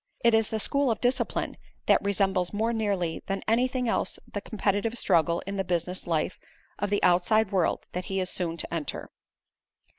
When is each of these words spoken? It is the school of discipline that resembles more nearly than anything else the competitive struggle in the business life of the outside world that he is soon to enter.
It 0.21 0.33
is 0.33 0.47
the 0.47 0.59
school 0.59 0.89
of 0.89 0.99
discipline 0.99 1.57
that 1.85 2.01
resembles 2.03 2.51
more 2.53 2.73
nearly 2.73 3.21
than 3.27 3.43
anything 3.47 3.87
else 3.87 4.17
the 4.27 4.41
competitive 4.41 4.97
struggle 4.97 5.41
in 5.45 5.57
the 5.57 5.63
business 5.63 6.07
life 6.07 6.39
of 6.79 6.89
the 6.89 7.03
outside 7.03 7.51
world 7.51 7.85
that 7.91 8.05
he 8.05 8.19
is 8.19 8.31
soon 8.31 8.57
to 8.57 8.73
enter. 8.73 9.11